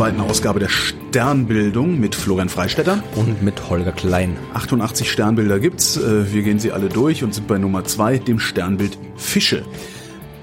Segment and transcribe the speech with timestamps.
[0.00, 3.04] zweiten Ausgabe der Sternbildung mit Florian Freistetter.
[3.16, 4.38] Und mit Holger Klein.
[4.54, 5.98] 88 Sternbilder gibt's.
[5.98, 9.62] Äh, wir gehen sie alle durch und sind bei Nummer zwei, dem Sternbild Fische.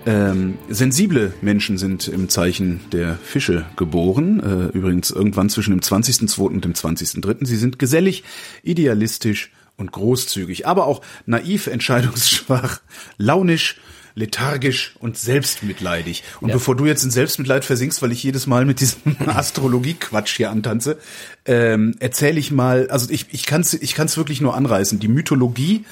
[0.06, 4.40] Ähm, sensible Menschen sind im Zeichen der Fische geboren.
[4.42, 6.40] Äh, übrigens irgendwann zwischen dem 20.02.
[6.40, 7.44] und dem 20.03.
[7.44, 8.24] Sie sind gesellig,
[8.62, 12.82] idealistisch und großzügig, aber auch naiv, entscheidungsschwach,
[13.18, 13.78] launisch,
[14.18, 16.24] lethargisch und selbstmitleidig.
[16.42, 16.56] Und ja.
[16.56, 20.98] bevor du jetzt in Selbstmitleid versinkst, weil ich jedes Mal mit diesem Astrologie-Quatsch hier antanze,
[21.46, 25.00] ähm, erzähle ich mal, also ich, ich kann es ich kann's wirklich nur anreißen.
[25.00, 25.86] Die Mythologie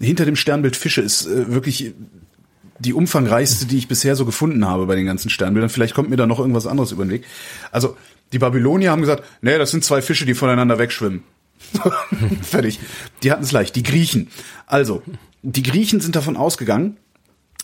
[0.00, 1.94] hinter dem Sternbild Fische ist äh, wirklich
[2.80, 5.70] die umfangreichste, die ich bisher so gefunden habe bei den ganzen Sternbildern.
[5.70, 7.24] Vielleicht kommt mir da noch irgendwas anderes über den Weg.
[7.70, 7.96] Also,
[8.32, 11.22] die Babylonier haben gesagt, nee, das sind zwei Fische, die voneinander wegschwimmen.
[12.42, 12.80] Fertig.
[13.22, 13.76] Die hatten es leicht.
[13.76, 14.28] Die Griechen.
[14.66, 15.02] Also,
[15.42, 16.96] die Griechen sind davon ausgegangen,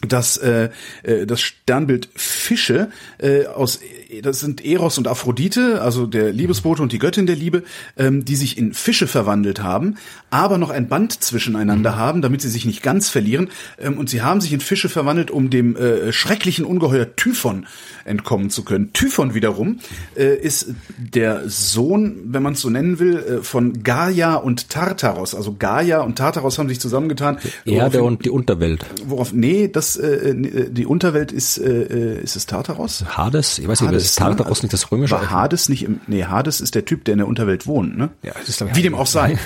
[0.03, 0.71] dass äh,
[1.03, 3.81] äh, das Sternbild Fische äh, aus
[4.23, 7.63] das sind Eros und Aphrodite, also der Liebesbote und die Göttin der Liebe,
[7.97, 9.97] ähm, die sich in Fische verwandelt haben,
[10.31, 11.97] aber noch ein Band zwischeneinander mhm.
[11.97, 13.49] haben, damit sie sich nicht ganz verlieren.
[13.79, 17.67] Ähm, und sie haben sich in Fische verwandelt, um dem äh, schrecklichen Ungeheuer Typhon
[18.05, 18.93] entkommen zu können.
[18.93, 19.79] Typhon wiederum
[20.15, 25.35] äh, ist der Sohn, wenn man es so nennen will, äh, von Gaia und Tartaros.
[25.35, 27.39] Also Gaia und Tartaros haben sich zusammengetan.
[27.65, 28.85] Erde und die Unterwelt.
[29.07, 29.33] Worauf?
[29.33, 33.05] Nee, das das, äh, äh, die Unterwelt ist, äh, äh, ist es Tartaros?
[33.17, 33.59] Hades?
[33.59, 35.15] Ich weiß nicht, Hades, ist Tartaros nicht das römische?
[35.15, 38.11] War Hades nicht im, nee, Hades ist der Typ, der in der Unterwelt wohnt, ne?
[38.23, 39.39] Ja, das ist, Wie dem auch sei.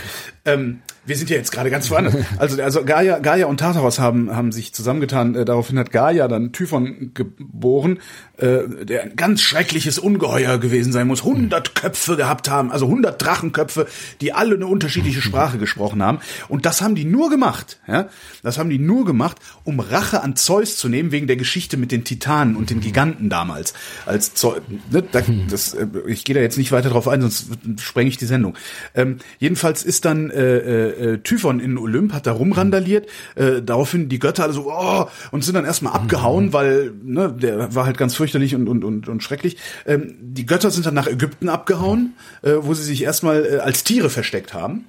[0.45, 2.15] Ähm, wir sind ja jetzt gerade ganz woanders.
[2.39, 5.35] Also, also Gaia, Gaia und Tartaros haben, haben sich zusammengetan.
[5.35, 7.99] Äh, daraufhin hat Gaia dann Typhon geboren,
[8.37, 11.25] äh, der ein ganz schreckliches Ungeheuer gewesen sein muss.
[11.25, 13.87] Hundert Köpfe gehabt haben, also hundert Drachenköpfe,
[14.21, 16.19] die alle eine unterschiedliche Sprache gesprochen haben.
[16.49, 17.81] Und das haben die nur gemacht.
[17.89, 18.09] Ja?
[18.43, 21.93] Das haben die nur gemacht, um Rache an Zeus zu nehmen, wegen der Geschichte mit
[21.93, 23.75] den Titanen und den Giganten damals.
[24.07, 27.49] Als Zeus, ne, da, das, äh, ich gehe da jetzt nicht weiter drauf ein, sonst
[27.79, 28.55] sprenge ich die Sendung.
[28.95, 34.19] Ähm, jedenfalls ist dann äh, äh, Typhon in Olymp, hat da rumrandaliert, äh, daraufhin die
[34.19, 38.15] Götter alle so, oh, und sind dann erstmal abgehauen, weil ne, der war halt ganz
[38.15, 39.57] fürchterlich fürchterlich und, und, und, und schrecklich.
[39.87, 43.85] Ähm, die Götter sind dann nach Ägypten abgehauen, äh, wo sie sich erstmal äh, als
[43.85, 44.87] Tiere versteckt haben.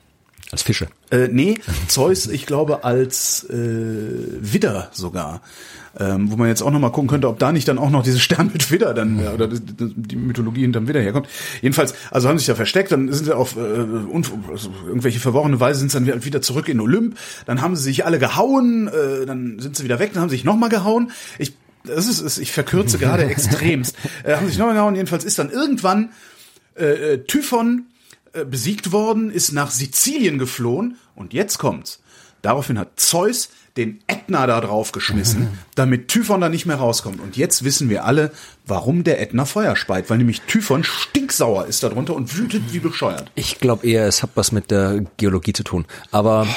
[0.51, 0.88] Als Fische?
[1.12, 5.41] Äh, nee, Zeus, ich glaube, als äh, Widder sogar.
[6.00, 8.01] Ähm, wo man jetzt auch noch mal gucken könnte, ob da nicht dann auch noch
[8.01, 9.59] dieses Stern mit Widder dann äh, oder die,
[9.94, 11.28] die Mythologie hinterm Widder herkommt.
[11.61, 15.81] Jedenfalls, also haben sich da versteckt, dann sind sie auf äh, also irgendwelche verworrene Weise
[15.81, 17.17] sind sie dann wieder zurück in Olymp.
[17.45, 20.38] Dann haben sie sich alle gehauen, äh, dann sind sie wieder weg, dann haben sie
[20.38, 21.11] sich noch mal gehauen.
[21.40, 21.53] Ich
[21.84, 24.95] das ist, ich verkürze gerade extremst, äh, haben sich noch gehauen.
[24.95, 26.11] Jedenfalls ist dann irgendwann
[26.75, 27.88] äh, äh, Typhon
[28.34, 32.00] äh, besiegt worden, ist nach Sizilien geflohen und jetzt kommt's.
[32.42, 37.22] Daraufhin hat Zeus den Ätna da drauf geschmissen, damit Typhon da nicht mehr rauskommt.
[37.22, 38.31] Und jetzt wissen wir alle,
[38.66, 43.31] warum der Ätna Feuer speit, weil nämlich Typhon stinksauer ist darunter und wütet wie bescheuert.
[43.36, 45.86] Ich glaube eher, es hat was mit der Geologie zu tun.
[46.12, 46.47] Aber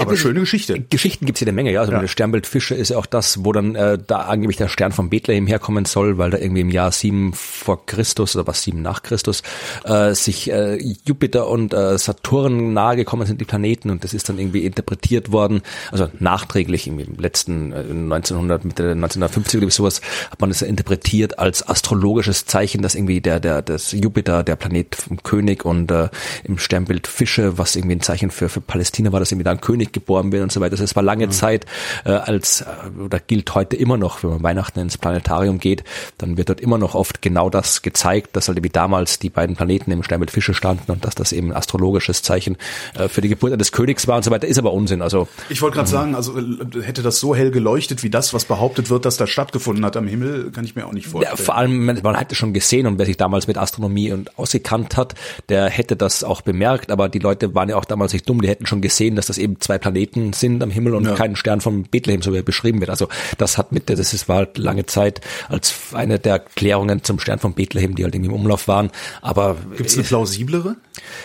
[0.00, 0.80] aber schöne Geschichte.
[0.80, 1.80] Geschichten gibt's hier eine Menge, ja.
[1.80, 2.00] Also ja.
[2.00, 5.10] das Sternbild Fische ist ja auch das, wo dann äh, da angeblich der Stern von
[5.10, 9.02] Bethlehem herkommen soll, weil da irgendwie im Jahr sieben vor Christus oder was sieben nach
[9.02, 9.42] Christus
[9.84, 14.28] äh, sich äh, Jupiter und äh, Saturn nahe gekommen sind, die Planeten, und das ist
[14.28, 15.62] dann irgendwie interpretiert worden,
[15.92, 20.00] also nachträglich im letzten äh, 1900, Mitte der 1950 oder sowas,
[20.30, 24.94] hat man das interpretiert als astrologisches Zeichen, dass irgendwie der, der, das Jupiter, der Planet
[24.94, 26.08] vom König und äh,
[26.44, 29.60] im Sternbild Fische, was irgendwie ein Zeichen für, für Palästina war, dass irgendwie da ein
[29.60, 30.72] König geboren wird und so weiter.
[30.72, 31.30] Also es war lange mhm.
[31.32, 31.66] Zeit
[32.04, 35.84] äh, als, äh, oder gilt heute immer noch, wenn man Weihnachten ins Planetarium geht,
[36.18, 39.56] dann wird dort immer noch oft genau das gezeigt, dass halt wie damals die beiden
[39.56, 42.56] Planeten im Stern mit Fische standen und dass das eben ein astrologisches Zeichen
[42.94, 45.02] äh, für die Geburt eines Königs war und so weiter, ist aber Unsinn.
[45.02, 48.34] Also Ich wollte gerade ähm, sagen, also äh, hätte das so hell geleuchtet wie das,
[48.34, 51.36] was behauptet wird, dass da stattgefunden hat am Himmel, kann ich mir auch nicht vorstellen.
[51.36, 54.12] Ja, vor allem, man, man hat es schon gesehen und wer sich damals mit Astronomie
[54.12, 55.14] und ausgekannt hat,
[55.48, 58.48] der hätte das auch bemerkt, aber die Leute waren ja auch damals nicht dumm, die
[58.48, 61.14] hätten schon gesehen, dass das eben zwei Planeten sind am Himmel und ja.
[61.14, 62.90] kein Stern von Bethlehem, so wie er beschrieben wird.
[62.90, 63.08] Also
[63.38, 67.38] das hat mit, das ist, war halt lange Zeit als eine der Erklärungen zum Stern
[67.38, 68.90] von Bethlehem, die halt irgendwie im Umlauf waren.
[69.22, 70.76] Aber gibt es eine plausiblere?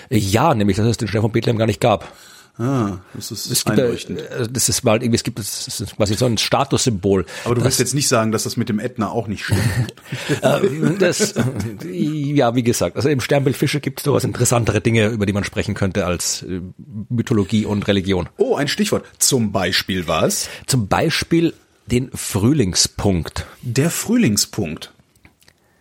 [0.09, 2.11] Ja, nämlich, dass es den Stern von Bethlehem gar nicht gab.
[2.57, 4.19] Ah, das ist es gibt, einleuchtend.
[4.19, 7.25] Äh, das ist mal irgendwie, es gibt das ist quasi so ein Statussymbol.
[7.43, 9.61] Aber du willst jetzt nicht sagen, dass das mit dem Ätna auch nicht stimmt.
[10.41, 10.59] Äh,
[10.99, 11.35] das,
[11.83, 15.43] ja, wie gesagt, also im Sternbild Fische gibt es durchaus interessantere Dinge, über die man
[15.43, 16.61] sprechen könnte als äh,
[17.09, 18.29] Mythologie und Religion.
[18.37, 19.05] Oh, ein Stichwort.
[19.17, 20.49] Zum Beispiel was?
[20.67, 21.53] Zum Beispiel
[21.87, 23.45] den Frühlingspunkt.
[23.61, 24.93] Der Frühlingspunkt.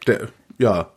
[0.07, 0.29] Der,
[0.59, 0.91] ja,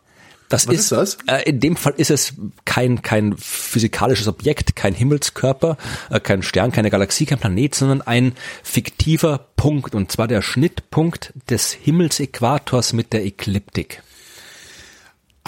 [0.48, 1.18] das Was ist, ist das?
[1.26, 2.34] Äh, in dem Fall ist es
[2.64, 5.76] kein kein physikalisches Objekt, kein Himmelskörper,
[6.10, 11.32] äh, kein Stern, keine Galaxie, kein Planet, sondern ein fiktiver Punkt und zwar der Schnittpunkt
[11.50, 14.02] des Himmelsäquators mit der Ekliptik.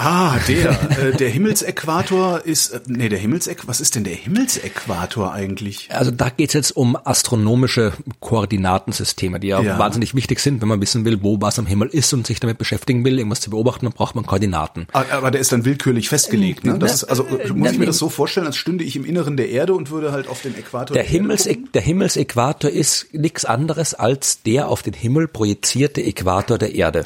[0.03, 0.71] Ah, der.
[0.99, 5.89] äh, der Himmelsäquator ist, äh, nee, der Himmelsäquator, was ist denn der Himmelsäquator eigentlich?
[5.91, 10.81] Also da geht's jetzt um astronomische Koordinatensysteme, die ja, ja, wahnsinnig wichtig sind, wenn man
[10.81, 13.85] wissen will, wo was am Himmel ist und sich damit beschäftigen will, irgendwas zu beobachten,
[13.85, 14.87] dann braucht man Koordinaten.
[14.91, 16.79] Ah, aber der ist dann willkürlich festgelegt, ne?
[16.79, 19.49] Das ist, also muss ich mir das so vorstellen, als stünde ich im Inneren der
[19.49, 20.95] Erde und würde halt auf den Äquator.
[20.95, 26.57] Der, der Himmels, der Himmelsäquator ist nichts anderes als der auf den Himmel projizierte Äquator
[26.57, 27.05] der Erde.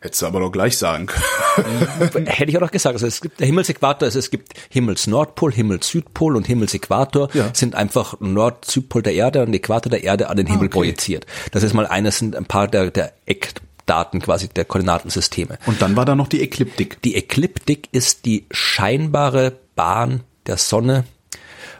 [0.00, 2.26] Hättest du aber doch gleich sagen können.
[2.26, 2.94] Hätte ich auch noch gesagt.
[2.94, 7.50] Also es gibt der Himmelsäquator, also es gibt Himmelsnordpol, Himmelssüdpol und Himmelsäquator ja.
[7.52, 10.74] sind einfach Nord-Südpol der Erde und Äquator der Erde an den Himmel ah, okay.
[10.74, 11.26] projiziert.
[11.50, 15.58] Das ist mal eines, sind ein paar der, der Eckdaten quasi der Koordinatensysteme.
[15.66, 17.02] Und dann war da noch die Ekliptik.
[17.02, 21.04] Die Ekliptik ist die scheinbare Bahn der Sonne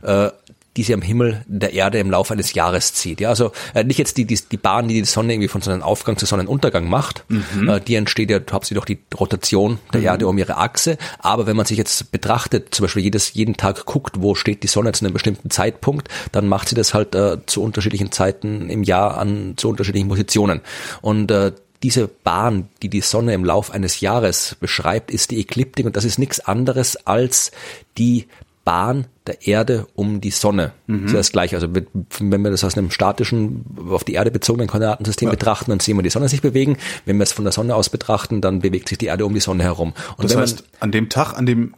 [0.02, 0.30] äh,
[0.78, 3.20] die sie am Himmel der Erde im Laufe eines Jahres zieht.
[3.20, 6.16] Ja, also äh, nicht jetzt die, die, die Bahn, die die Sonne irgendwie von Sonnenaufgang
[6.16, 7.68] zu Sonnenuntergang macht, mhm.
[7.68, 10.06] äh, die entsteht ja hauptsächlich durch die Rotation der mhm.
[10.06, 10.96] Erde um ihre Achse.
[11.18, 14.68] Aber wenn man sich jetzt betrachtet, zum Beispiel jedes, jeden Tag guckt, wo steht die
[14.68, 18.84] Sonne zu einem bestimmten Zeitpunkt, dann macht sie das halt äh, zu unterschiedlichen Zeiten im
[18.84, 20.60] Jahr an zu unterschiedlichen Positionen.
[21.02, 21.50] Und äh,
[21.82, 26.04] diese Bahn, die die Sonne im Lauf eines Jahres beschreibt, ist die Ekliptik und das
[26.04, 27.50] ist nichts anderes als
[27.96, 28.28] die
[28.68, 30.72] Bahn der Erde um die Sonne.
[30.86, 31.02] Mhm.
[31.02, 31.56] Das ist das gleiche.
[31.56, 35.30] Also wenn wir das aus einem statischen, auf die Erde bezogenen Koordinatensystem ja.
[35.30, 36.76] betrachten, dann sehen wir die Sonne sich bewegen.
[37.04, 39.40] Wenn wir es von der Sonne aus betrachten, dann bewegt sich die Erde um die
[39.40, 39.92] Sonne herum.
[40.16, 41.74] Und das heißt, an dem Tag, an dem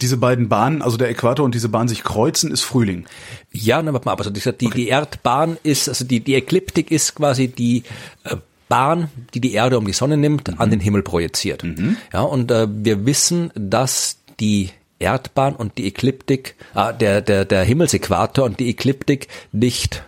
[0.00, 3.06] diese beiden Bahnen, also der Äquator und diese Bahn sich kreuzen, ist Frühling.
[3.52, 4.74] Ja, na, warte mal, also die, die, okay.
[4.74, 7.84] die Erdbahn ist, also die, die Ekliptik ist quasi die
[8.24, 8.36] äh,
[8.68, 10.60] Bahn, die die Erde um die Sonne nimmt, mhm.
[10.60, 11.62] an den Himmel projiziert.
[11.62, 11.96] Mhm.
[12.12, 17.64] Ja, und äh, wir wissen, dass die Erdbahn und die Ekliptik, ah, der, der, der
[17.64, 20.04] Himmelsäquator und die Ekliptik nicht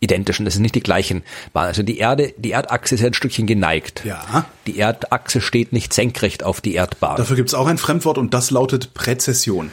[0.00, 1.68] identisch und das sind nicht die gleichen Bahnen.
[1.68, 4.04] Also die Erde, die Erdachse ist ein Stückchen geneigt.
[4.04, 4.46] Ja.
[4.66, 7.16] Die Erdachse steht nicht senkrecht auf die Erdbahn.
[7.16, 9.70] Dafür gibt es auch ein Fremdwort und das lautet Präzession.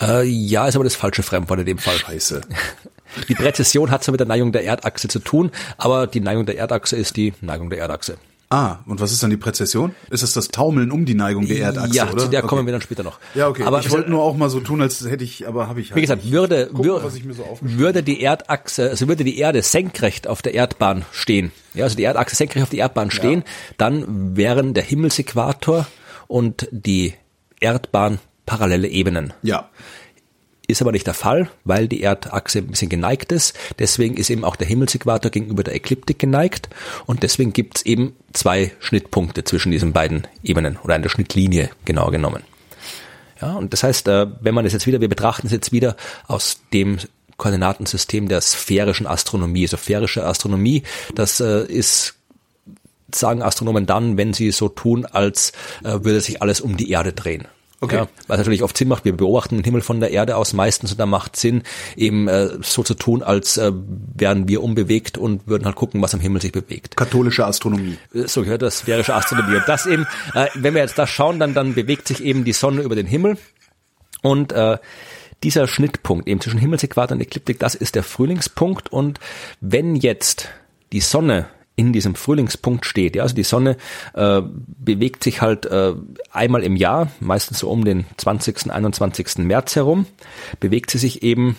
[0.00, 1.96] Äh, ja, ist aber das falsche Fremdwort in dem Fall.
[1.96, 2.40] Scheiße.
[3.28, 6.56] Die Präzession hat zwar mit der Neigung der Erdachse zu tun, aber die Neigung der
[6.56, 8.16] Erdachse ist die Neigung der Erdachse.
[8.52, 9.94] Ah, und was ist dann die Präzession?
[10.10, 12.12] Ist es das Taumeln um die Neigung der Erdachse, ja, oder?
[12.12, 13.18] Ja, zu der kommen wir dann später noch.
[13.34, 13.62] Ja, okay.
[13.62, 15.96] Aber ich wollte nur auch mal so tun, als hätte ich, aber habe ich halt
[15.96, 20.42] Wie gesagt, würde, Guck, würde, so würde die Erdachse, also würde die Erde senkrecht auf
[20.42, 23.74] der Erdbahn stehen, ja, also die Erdachse senkrecht auf die Erdbahn stehen, ja.
[23.78, 25.86] dann wären der Himmelsäquator
[26.26, 27.14] und die
[27.58, 29.32] Erdbahn parallele Ebenen.
[29.42, 29.70] Ja.
[30.68, 33.58] Ist aber nicht der Fall, weil die Erdachse ein bisschen geneigt ist.
[33.78, 36.68] Deswegen ist eben auch der Himmelsäquator gegenüber der Ekliptik geneigt.
[37.04, 42.12] Und deswegen gibt es eben zwei Schnittpunkte zwischen diesen beiden Ebenen oder eine Schnittlinie genauer
[42.12, 42.44] genommen.
[43.40, 45.96] Ja, und das heißt, äh, wenn man das jetzt wieder, wir betrachten es jetzt wieder
[46.28, 46.98] aus dem
[47.38, 49.64] Koordinatensystem der sphärischen Astronomie.
[49.64, 50.84] Also sphärische Astronomie,
[51.16, 52.14] das äh, ist
[53.14, 57.12] sagen Astronomen dann, wenn sie so tun, als äh, würde sich alles um die Erde
[57.12, 57.46] drehen.
[57.82, 57.96] Okay.
[57.96, 60.92] Ja, was natürlich oft Sinn macht, wir beobachten den Himmel von der Erde aus meistens
[60.92, 61.64] und da macht Sinn,
[61.96, 66.14] eben äh, so zu tun, als äh, wären wir unbewegt und würden halt gucken, was
[66.14, 66.96] am Himmel sich bewegt.
[66.96, 67.98] Katholische Astronomie.
[68.14, 69.56] Äh, so gehört das sphärische Astronomie.
[69.56, 72.52] Und das eben, äh, wenn wir jetzt das schauen, dann, dann bewegt sich eben die
[72.52, 73.36] Sonne über den Himmel
[74.22, 74.78] und äh,
[75.42, 79.18] dieser Schnittpunkt eben zwischen Himmelsäquator und Ekliptik, das ist der Frühlingspunkt und
[79.60, 80.50] wenn jetzt
[80.92, 83.16] die Sonne in diesem Frühlingspunkt steht.
[83.16, 83.76] Ja, also die Sonne
[84.14, 85.94] äh, bewegt sich halt äh,
[86.30, 89.38] einmal im Jahr, meistens so um den 20., 21.
[89.38, 90.06] März herum,
[90.60, 91.56] bewegt sie sich eben,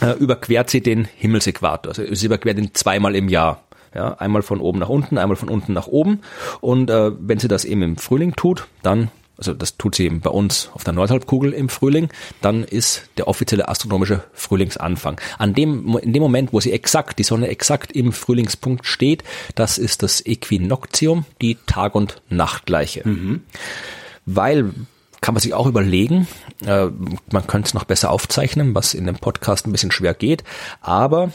[0.00, 1.90] äh, überquert sie den Himmelsäquator.
[1.90, 3.62] Also sie überquert ihn zweimal im Jahr.
[3.94, 6.20] Ja, einmal von oben nach unten, einmal von unten nach oben.
[6.60, 10.20] Und äh, wenn sie das eben im Frühling tut, dann also das tut sie eben
[10.20, 12.08] bei uns auf der Nordhalbkugel im Frühling,
[12.40, 15.20] dann ist der offizielle astronomische Frühlingsanfang.
[15.38, 19.24] An dem, in dem Moment, wo sie exakt, die Sonne exakt im Frühlingspunkt steht,
[19.54, 23.06] das ist das Äquinoktium, die Tag- und Nachtgleiche.
[23.06, 23.42] Mhm.
[24.24, 24.72] Weil,
[25.20, 26.26] kann man sich auch überlegen,
[26.64, 26.86] äh,
[27.30, 30.44] man könnte es noch besser aufzeichnen, was in dem Podcast ein bisschen schwer geht,
[30.80, 31.32] aber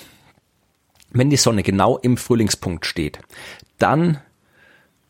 [1.12, 3.20] wenn die Sonne genau im Frühlingspunkt steht,
[3.77, 4.20] dann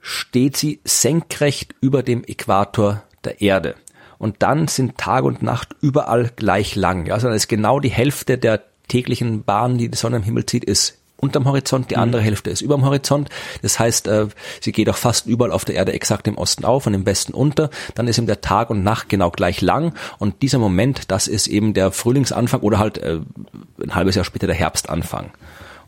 [0.01, 3.75] steht sie senkrecht über dem Äquator der Erde.
[4.17, 7.07] Und dann sind Tag und Nacht überall gleich lang.
[7.07, 10.45] Ja, also dann ist genau die Hälfte der täglichen Bahn, die die Sonne im Himmel
[10.45, 12.01] zieht, ist unterm Horizont, die mhm.
[12.01, 13.29] andere Hälfte ist überm Horizont.
[13.61, 14.27] Das heißt, äh,
[14.59, 17.33] sie geht auch fast überall auf der Erde exakt im Osten auf und im Westen
[17.33, 17.69] unter.
[17.95, 19.93] Dann ist eben der Tag und Nacht genau gleich lang.
[20.17, 23.21] Und dieser Moment, das ist eben der Frühlingsanfang oder halt äh,
[23.81, 25.31] ein halbes Jahr später der Herbstanfang.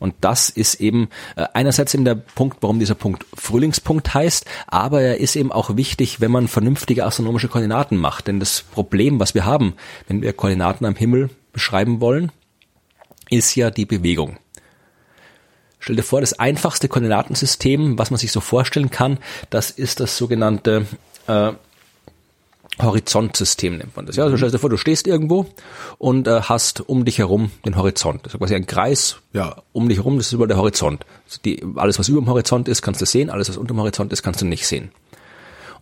[0.03, 1.07] Und das ist eben
[1.37, 5.77] äh, einerseits eben der Punkt, warum dieser Punkt Frühlingspunkt heißt, aber er ist eben auch
[5.77, 8.27] wichtig, wenn man vernünftige astronomische Koordinaten macht.
[8.27, 9.75] Denn das Problem, was wir haben,
[10.09, 12.33] wenn wir Koordinaten am Himmel beschreiben wollen,
[13.29, 14.35] ist ja die Bewegung.
[15.79, 19.19] Stell dir vor, das einfachste Koordinatensystem, was man sich so vorstellen kann,
[19.49, 20.85] das ist das sogenannte
[21.27, 21.53] äh,
[22.81, 24.15] Horizontsystem nennt man das.
[24.15, 25.45] Ja, also stell dir vor, du stehst irgendwo
[25.97, 28.25] und äh, hast um dich herum den Horizont.
[28.25, 29.17] Das ist quasi ein Kreis.
[29.31, 29.61] Ja.
[29.73, 31.05] Um dich herum, das ist über der Horizont.
[31.25, 33.29] Also die, alles, was über dem Horizont ist, kannst du sehen.
[33.29, 34.91] Alles, was unter dem Horizont ist, kannst du nicht sehen.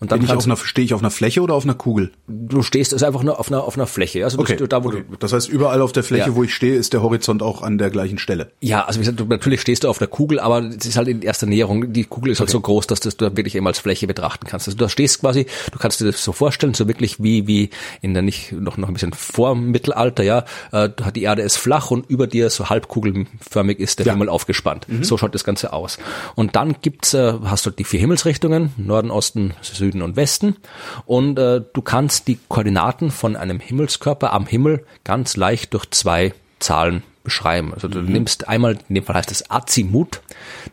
[0.01, 2.11] Und dann Bin ich auf einer, stehe ich auf einer Fläche oder auf einer Kugel?
[2.27, 4.23] Du stehst also einfach nur auf einer, auf einer Fläche.
[4.23, 4.55] Also okay.
[4.55, 5.05] Du, da, wo okay.
[5.07, 6.35] du, das heißt, überall auf der Fläche, ja.
[6.35, 8.51] wo ich stehe, ist der Horizont auch an der gleichen Stelle.
[8.61, 11.07] Ja, also wie gesagt, du, natürlich stehst du auf der Kugel, aber es ist halt
[11.07, 11.93] in erster Näherung.
[11.93, 12.53] Die Kugel ist halt okay.
[12.53, 14.67] so groß, dass das du wirklich eben als Fläche betrachten kannst.
[14.67, 17.69] Also du stehst quasi, du kannst dir das so vorstellen, so wirklich wie, wie
[18.01, 20.45] in der nicht, noch, noch ein bisschen vor Mittelalter, ja.
[20.71, 24.13] Äh, die Erde ist flach und über dir so halbkugelförmig ist der ja.
[24.13, 24.89] Himmel aufgespannt.
[24.89, 25.03] Mhm.
[25.03, 25.99] So schaut das Ganze aus.
[26.33, 30.57] Und dann gibt's, äh, hast du die vier Himmelsrichtungen, Norden, Osten, Süden und Westen
[31.05, 36.33] und äh, du kannst die Koordinaten von einem Himmelskörper am Himmel ganz leicht durch zwei
[36.59, 37.73] Zahlen beschreiben.
[37.73, 38.11] Also du mhm.
[38.11, 40.21] nimmst einmal, in dem Fall heißt es Azimut,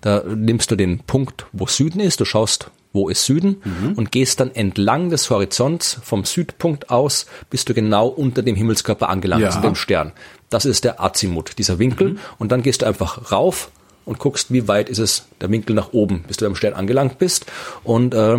[0.00, 3.92] da nimmst du den Punkt, wo Süden ist, du schaust, wo ist Süden mhm.
[3.94, 9.08] und gehst dann entlang des Horizonts vom Südpunkt aus, bis du genau unter dem Himmelskörper
[9.08, 9.60] angelangt ja.
[9.60, 10.12] dem Stern.
[10.50, 12.12] Das ist der Azimut, dieser Winkel.
[12.12, 12.18] Mhm.
[12.38, 13.70] Und dann gehst du einfach rauf
[14.06, 17.18] und guckst, wie weit ist es der Winkel nach oben, bis du am Stern angelangt
[17.18, 17.44] bist.
[17.84, 18.38] Und äh,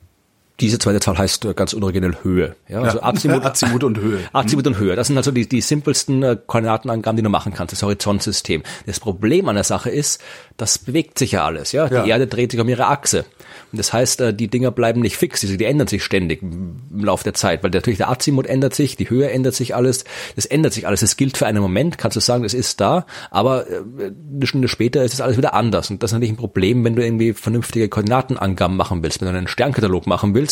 [0.61, 2.55] diese zweite Zahl heißt äh, ganz unoriginell Höhe.
[2.67, 4.19] Ja, also ja, Azimut, Azimut und Höhe.
[4.33, 4.95] Azimut und Höhe.
[4.95, 8.63] Das sind also die, die simpelsten äh, Koordinatenangaben, die du machen kannst, das Horizontsystem.
[8.85, 10.21] Das Problem an der Sache ist,
[10.57, 11.71] das bewegt sich ja alles.
[11.71, 12.05] Ja, die ja.
[12.05, 13.25] Erde dreht sich um ihre Achse.
[13.71, 16.79] Und das heißt, äh, die Dinger bleiben nicht fix, die, die ändern sich ständig im
[16.91, 20.03] Laufe der Zeit, weil natürlich der Azimut ändert sich, die Höhe ändert sich alles,
[20.35, 21.01] das ändert sich alles.
[21.01, 25.03] Es gilt für einen Moment, kannst du sagen, es ist da, aber eine Stunde später
[25.03, 25.89] ist es alles wieder anders.
[25.89, 29.37] Und das ist natürlich ein Problem, wenn du irgendwie vernünftige Koordinatenangaben machen willst, wenn du
[29.37, 30.50] einen Sternkatalog machen willst,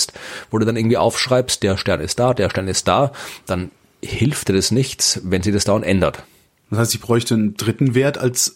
[0.51, 3.11] wo du dann irgendwie aufschreibst, der Stern ist da, der Stern ist da,
[3.45, 3.71] dann
[4.03, 6.23] hilft dir das nichts, wenn sie das dauernd ändert.
[6.69, 8.55] Das heißt, ich bräuchte einen dritten Wert als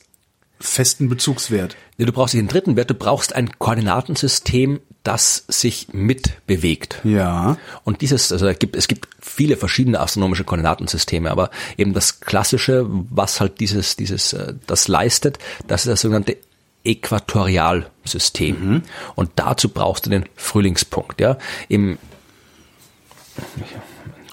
[0.60, 1.76] festen Bezugswert.
[1.98, 7.02] Nee, du brauchst nicht einen dritten Wert, du brauchst ein Koordinatensystem, das sich mitbewegt.
[7.04, 7.58] Ja.
[7.84, 12.86] Und dieses, also es gibt, es gibt viele verschiedene astronomische Koordinatensysteme, aber eben das klassische,
[12.88, 16.38] was halt dieses, dieses, äh, das leistet, das ist das sogenannte
[16.84, 18.56] Äquatorialsystem.
[18.60, 18.82] Mhm.
[19.16, 21.38] Und dazu brauchst du den Frühlingspunkt, ja.
[21.70, 21.98] Im,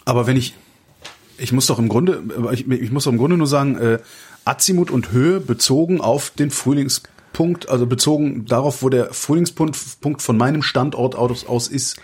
[0.05, 0.55] aber wenn ich,
[1.39, 3.99] ich muss doch im Grunde, ich, ich muss doch im Grunde nur sagen, äh,
[4.45, 10.37] Azimut und Höhe bezogen auf den Frühlingspunkt, also bezogen darauf, wo der Frühlingspunkt Punkt von
[10.37, 12.01] meinem Standort aus, aus ist.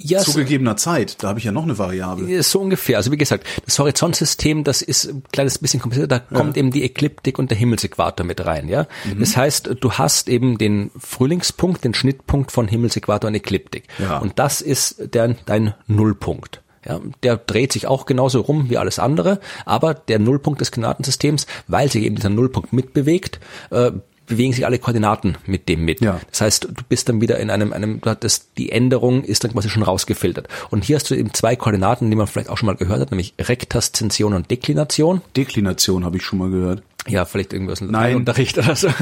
[0.00, 2.42] Ja, zu gegebener Zeit, da habe ich ja noch eine Variable.
[2.44, 2.98] So ungefähr.
[2.98, 6.20] Also wie gesagt, das Horizontsystem, das ist ein kleines bisschen komplizierter.
[6.30, 6.60] Da kommt ja.
[6.60, 8.68] eben die Ekliptik und der Himmelsäquator mit rein.
[8.68, 9.18] Ja, mhm.
[9.18, 13.88] das heißt, du hast eben den Frühlingspunkt, den Schnittpunkt von Himmelsäquator und Ekliptik.
[13.98, 14.18] Ja.
[14.18, 16.62] Und das ist der, dein Nullpunkt.
[16.86, 21.46] Ja, der dreht sich auch genauso rum wie alles andere, aber der Nullpunkt des Koordinatensystems,
[21.66, 23.40] weil sich eben dieser Nullpunkt mitbewegt,
[23.70, 23.90] äh,
[24.28, 26.00] bewegen sich alle Koordinaten mit dem mit.
[26.00, 26.20] Ja.
[26.30, 29.68] Das heißt, du bist dann wieder in einem, einem, das, die Änderung ist dann quasi
[29.68, 30.48] schon rausgefiltert.
[30.70, 33.10] Und hier hast du eben zwei Koordinaten, die man vielleicht auch schon mal gehört hat,
[33.10, 35.22] nämlich Rektaszension und Deklination.
[35.36, 36.82] Deklination habe ich schon mal gehört.
[37.06, 38.88] Ja, vielleicht irgendwas im Unterricht oder so.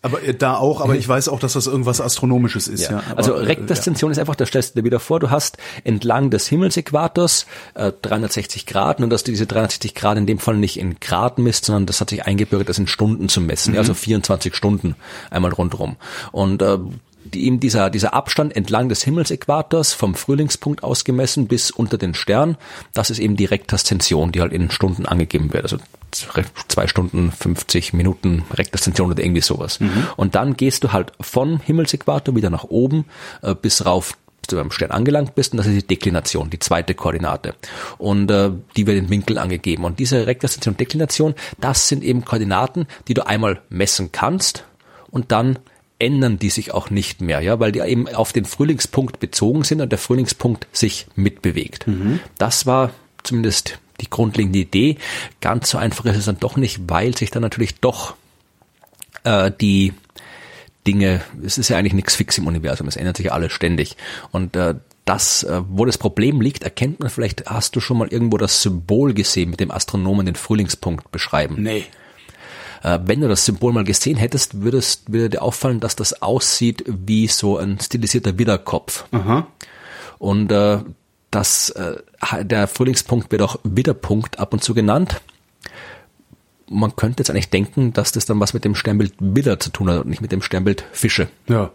[0.00, 2.82] Aber äh, da auch, aber ich weiß auch, dass das irgendwas Astronomisches ist.
[2.82, 2.98] Ja.
[2.98, 3.02] ja.
[3.16, 4.12] also äh, Rektaszension ja.
[4.12, 8.66] ist einfach, da stellst du dir wieder vor, du hast entlang des Himmelsäquators äh, 360
[8.66, 11.86] Grad und dass du diese 360 Grad in dem Fall nicht in Grad misst, sondern
[11.86, 13.78] das hat sich eingebürgert, das in Stunden zu messen, mhm.
[13.78, 14.94] also 24 Stunden
[15.30, 15.96] einmal rundherum.
[16.30, 16.78] Und äh,
[17.24, 22.56] die, eben dieser, dieser Abstand entlang des Himmelsäquators vom Frühlingspunkt ausgemessen bis unter den Stern,
[22.94, 25.64] das ist eben die Rektaszension, die halt in Stunden angegeben wird.
[25.64, 25.78] Also
[26.12, 29.80] zwei Stunden, 50 Minuten Rektaszension oder irgendwie sowas.
[29.80, 30.06] Mhm.
[30.16, 33.04] Und dann gehst du halt von Himmelsäquator wieder nach oben
[33.42, 34.16] äh, bis rauf
[34.48, 37.54] du beim Stern angelangt bist und das ist die Deklination, die zweite Koordinate.
[37.98, 39.84] Und äh, die wird in Winkel angegeben.
[39.84, 44.64] Und diese Rektaszension und Deklination, das sind eben Koordinaten, die du einmal messen kannst
[45.10, 45.58] und dann
[45.98, 49.80] ändern die sich auch nicht mehr, ja, weil die eben auf den Frühlingspunkt bezogen sind
[49.80, 51.86] und der Frühlingspunkt sich mitbewegt.
[51.86, 52.20] Mhm.
[52.38, 52.92] Das war
[53.24, 54.96] zumindest die grundlegende Idee.
[55.40, 58.14] Ganz so einfach ist es dann doch nicht, weil sich dann natürlich doch
[59.24, 59.92] äh, die
[60.86, 63.96] Dinge, es ist ja eigentlich nichts fix im Universum, es ändert sich ja alles ständig.
[64.30, 64.74] Und äh,
[65.04, 68.62] das, äh, wo das Problem liegt, erkennt man vielleicht, hast du schon mal irgendwo das
[68.62, 71.56] Symbol gesehen, mit dem Astronomen den Frühlingspunkt beschreiben?
[71.58, 71.86] Nee.
[72.82, 76.84] Äh, wenn du das Symbol mal gesehen hättest, würdest, würde dir auffallen, dass das aussieht
[76.86, 79.04] wie so ein stilisierter Widderkopf.
[79.12, 79.46] Aha.
[80.18, 80.78] Und äh,
[81.30, 81.96] das, äh,
[82.44, 85.20] der Frühlingspunkt wird auch Widderpunkt ab und zu genannt.
[86.70, 89.90] Man könnte jetzt eigentlich denken, dass das dann was mit dem Sternbild Widder zu tun
[89.90, 91.28] hat und nicht mit dem Sternbild Fische.
[91.48, 91.70] Ja.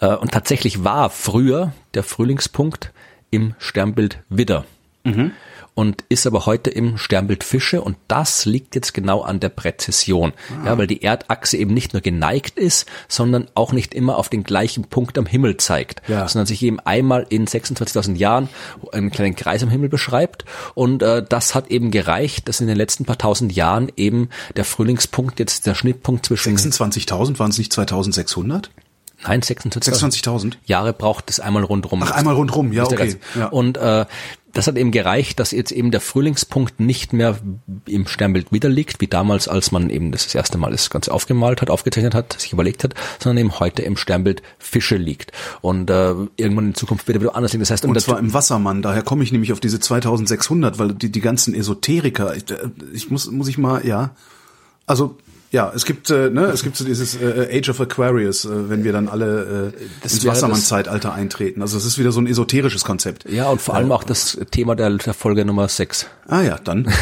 [0.00, 2.92] Äh, und tatsächlich war früher der Frühlingspunkt
[3.30, 4.64] im Sternbild Widder.
[5.04, 5.32] Mhm.
[5.78, 10.32] Und ist aber heute im Sternbild Fische und das liegt jetzt genau an der Präzision.
[10.50, 10.66] Ah.
[10.66, 14.42] Ja, weil die Erdachse eben nicht nur geneigt ist, sondern auch nicht immer auf den
[14.42, 16.26] gleichen Punkt am Himmel zeigt, ja.
[16.26, 18.48] sondern sich eben einmal in 26.000 Jahren
[18.90, 20.44] einen kleinen Kreis am Himmel beschreibt
[20.74, 24.64] und äh, das hat eben gereicht, dass in den letzten paar tausend Jahren eben der
[24.64, 28.68] Frühlingspunkt jetzt der Schnittpunkt zwischen 26.000 waren es nicht 2600?
[29.24, 32.02] Nein, 26.000 26.000 Jahre braucht es einmal rundrum.
[32.02, 33.16] Ach, einmal rundrum, ja, okay.
[33.36, 33.46] Ja.
[33.46, 34.06] Und äh,
[34.52, 37.38] das hat eben gereicht, dass jetzt eben der Frühlingspunkt nicht mehr
[37.86, 41.12] im Sternbild wieder liegt, wie damals, als man eben das, das erste Mal das Ganze
[41.12, 45.32] aufgemalt hat, aufgezeichnet hat, sich überlegt hat, sondern eben heute im Sternbild Fische liegt.
[45.60, 47.60] Und äh, irgendwann in Zukunft wird er wieder anders liegen.
[47.60, 48.82] Das heißt, und zwar im Wassermann.
[48.82, 52.56] Daher komme ich nämlich auf diese 2600, weil die, die ganzen Esoteriker, ich, äh,
[52.92, 54.10] ich muss, muss ich mal, ja,
[54.86, 55.18] also
[55.50, 58.84] ja, es gibt, äh, ne, es gibt so dieses äh, Age of Aquarius, äh, wenn
[58.84, 61.62] wir dann alle äh, ins Wassermann-Zeitalter eintreten.
[61.62, 63.28] Also es ist wieder so ein esoterisches Konzept.
[63.30, 66.06] Ja, und vor allem auch das Thema der, der Folge Nummer 6.
[66.26, 66.92] Ah ja, dann.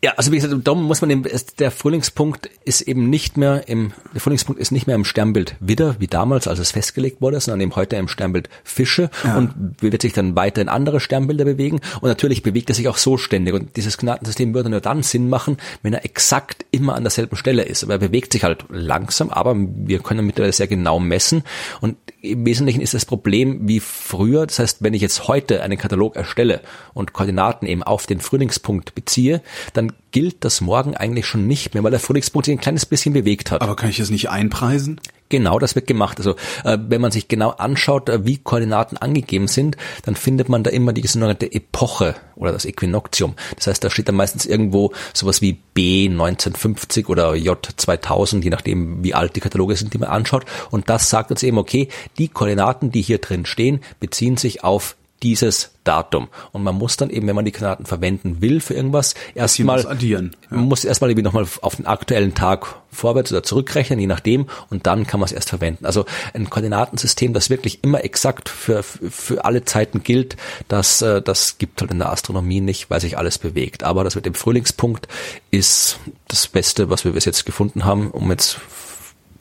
[0.00, 1.24] Ja, also wie gesagt, da muss man eben,
[1.58, 5.96] der Frühlingspunkt ist eben nicht mehr im, der Frühlingspunkt ist nicht mehr im Sternbild Widder,
[5.98, 9.10] wie damals, als es festgelegt wurde, sondern eben heute im Sternbild Fische.
[9.24, 9.36] Ja.
[9.36, 11.80] und wird sich dann weiter in andere Sternbilder bewegen?
[12.00, 13.54] Und natürlich bewegt er sich auch so ständig.
[13.54, 17.62] Und dieses Gnadensystem würde nur dann Sinn machen, wenn er exakt immer an derselben Stelle
[17.64, 21.42] ist, aber er bewegt sich halt langsam, aber wir können mittlerweile sehr genau messen.
[21.80, 25.78] Und im Wesentlichen ist das Problem wie früher, das heißt, wenn ich jetzt heute einen
[25.78, 26.60] Katalog erstelle
[26.94, 31.84] und Koordinaten eben auf den Frühlingspunkt beziehe, dann gilt das morgen eigentlich schon nicht mehr,
[31.84, 33.62] weil der Frühlingspunkt sich ein kleines bisschen bewegt hat.
[33.62, 35.00] Aber kann ich das nicht einpreisen?
[35.28, 36.18] Genau, das wird gemacht.
[36.18, 40.62] Also äh, wenn man sich genau anschaut, äh, wie Koordinaten angegeben sind, dann findet man
[40.62, 43.34] da immer die sogenannte Epoche oder das Äquinoktium.
[43.56, 48.50] Das heißt, da steht dann meistens irgendwo sowas wie B 1950 oder J 2000, je
[48.50, 50.46] nachdem, wie alt die Kataloge sind, die man anschaut.
[50.70, 54.96] Und das sagt uns eben, okay, die Koordinaten, die hier drin stehen, beziehen sich auf
[55.22, 56.28] dieses Datum.
[56.52, 60.36] Und man muss dann eben, wenn man die Koordinaten verwenden will für irgendwas, erstmal addieren.
[60.50, 60.58] Ja.
[60.58, 64.86] Man muss erstmal irgendwie nochmal auf den aktuellen Tag vorwärts oder zurückrechnen, je nachdem, und
[64.86, 65.86] dann kann man es erst verwenden.
[65.86, 70.36] Also ein Koordinatensystem, das wirklich immer exakt für, für alle Zeiten gilt,
[70.68, 73.82] das, äh, das gibt halt in der Astronomie nicht, weil sich alles bewegt.
[73.84, 75.08] Aber das mit dem Frühlingspunkt
[75.50, 78.58] ist das Beste, was wir bis jetzt gefunden haben, um jetzt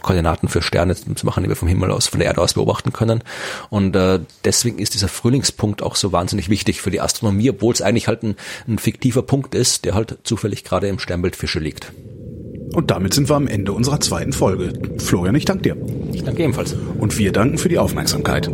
[0.01, 2.93] Koordinaten für Sterne zu machen, die wir vom Himmel aus, von der Erde aus beobachten
[2.93, 3.23] können.
[3.69, 7.81] Und äh, deswegen ist dieser Frühlingspunkt auch so wahnsinnig wichtig für die Astronomie, obwohl es
[7.81, 8.35] eigentlich halt ein,
[8.67, 11.91] ein fiktiver Punkt ist, der halt zufällig gerade im Sternbild Fische liegt.
[12.73, 14.73] Und damit sind wir am Ende unserer zweiten Folge.
[14.99, 15.77] Florian, ich danke dir.
[16.13, 16.75] Ich danke ebenfalls.
[16.99, 18.51] Und wir danken für die Aufmerksamkeit.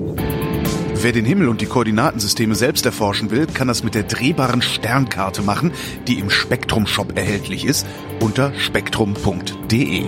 [0.96, 5.42] Wer den Himmel und die Koordinatensysteme selbst erforschen will, kann das mit der drehbaren Sternkarte
[5.42, 5.74] machen,
[6.08, 7.86] die im Spektrum Shop erhältlich ist,
[8.22, 10.04] unter spektrum.de.